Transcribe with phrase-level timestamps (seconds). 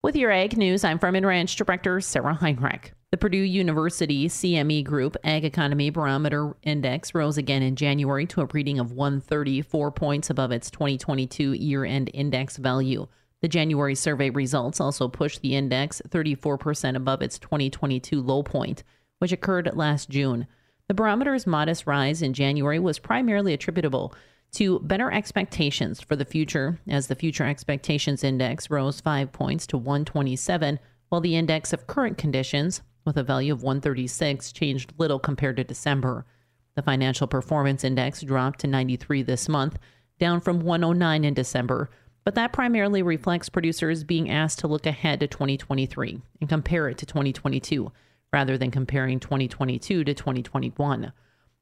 [0.00, 2.92] With your ag news, I'm Farm and Ranch Director Sarah Heinrich.
[3.10, 8.48] The Purdue University CME Group Ag Economy Barometer Index rose again in January to a
[8.52, 13.08] reading of 134 points above its 2022 year end index value.
[13.42, 18.84] The January survey results also pushed the index 34% above its 2022 low point,
[19.18, 20.46] which occurred last June.
[20.86, 24.14] The barometer's modest rise in January was primarily attributable
[24.52, 29.78] to better expectations for the future, as the Future Expectations Index rose five points to
[29.78, 30.78] 127,
[31.08, 35.64] while the index of current conditions, with a value of 136, changed little compared to
[35.64, 36.26] December.
[36.74, 39.78] The Financial Performance Index dropped to 93 this month,
[40.18, 41.90] down from 109 in December,
[42.24, 46.98] but that primarily reflects producers being asked to look ahead to 2023 and compare it
[46.98, 47.90] to 2022,
[48.32, 51.12] rather than comparing 2022 to 2021.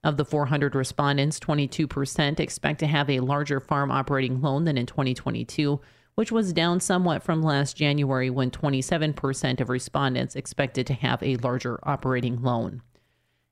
[0.05, 4.87] Of the 400 respondents, 22% expect to have a larger farm operating loan than in
[4.87, 5.81] 2022,
[6.15, 11.37] which was down somewhat from last January when 27% of respondents expected to have a
[11.37, 12.83] larger operating loan.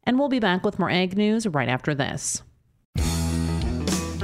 [0.05, 2.43] And we'll be back with more ag news right after this.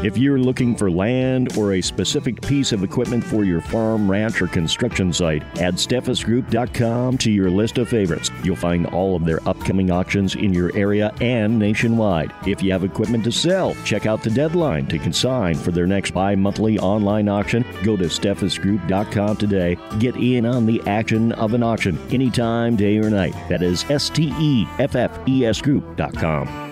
[0.03, 4.41] If you're looking for land or a specific piece of equipment for your farm, ranch,
[4.41, 8.31] or construction site, add steffesgroup.com to your list of favorites.
[8.43, 12.33] You'll find all of their upcoming auctions in your area and nationwide.
[12.47, 16.13] If you have equipment to sell, check out the deadline to consign for their next
[16.13, 17.63] bi monthly online auction.
[17.83, 19.77] Go to steffesgroup.com today.
[19.99, 23.35] Get in on the action of an auction anytime, day or night.
[23.51, 26.70] That is S T E F F E S group.com.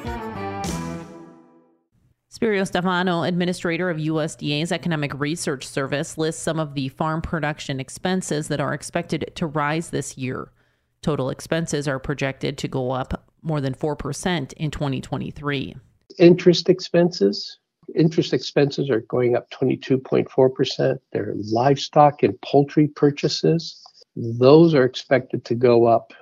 [2.30, 8.48] Spiro Stefanou, administrator of USDA's Economic Research Service, lists some of the farm production expenses
[8.48, 10.52] that are expected to rise this year.
[11.00, 15.74] Total expenses are projected to go up more than 4% in 2023.
[16.18, 17.58] Interest expenses.
[17.94, 20.98] Interest expenses are going up 22.4%.
[21.12, 23.82] Their livestock and poultry purchases,
[24.14, 26.12] those are expected to go up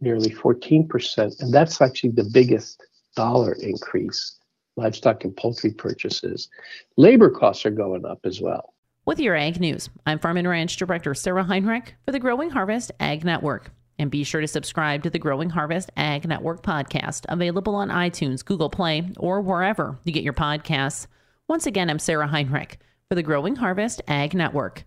[0.00, 1.40] nearly 14%.
[1.40, 2.84] And that's actually the biggest
[3.16, 4.36] dollar increase
[4.76, 6.48] livestock and poultry purchases.
[6.96, 8.74] Labor costs are going up as well.
[9.06, 12.92] With your ag news, I'm Farm and Ranch Director Sarah Heinrich for the Growing Harvest
[12.98, 13.70] Ag Network.
[13.98, 18.44] And be sure to subscribe to the Growing Harvest Ag Network podcast, available on iTunes,
[18.44, 21.06] Google Play, or wherever you get your podcasts.
[21.48, 24.84] Once again, I'm Sarah Heinrich for the Growing Harvest Ag Network.